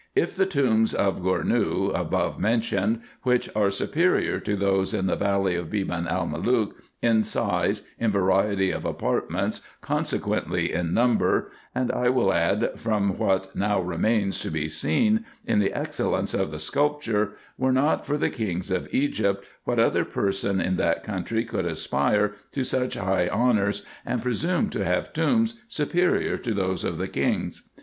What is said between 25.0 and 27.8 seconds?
tombs superior to those of the kings?